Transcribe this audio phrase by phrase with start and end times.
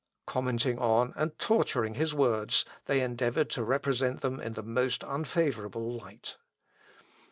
[0.25, 5.91] Commenting on, and torturing his words, they endeavoured to represent them in the most unfavourable
[5.95, 6.37] light.